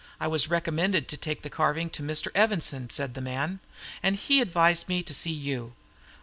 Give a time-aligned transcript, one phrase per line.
[0.19, 2.29] I was recommended to take the carving to Mr.
[2.33, 3.59] Evanson," said the man,
[4.01, 5.73] "and he advised me to see you.